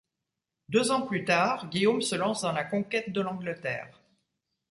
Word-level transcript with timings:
Deux 0.69 0.89
ans 0.89 1.03
plus 1.03 1.25
tard, 1.25 1.69
Guillaume 1.69 2.01
se 2.01 2.15
lance 2.15 2.41
dans 2.41 2.53
la 2.53 2.63
conquête 2.63 3.13
de 3.13 3.21
l'Angleterre. 3.21 4.01